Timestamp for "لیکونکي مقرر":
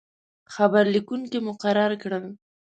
0.95-1.91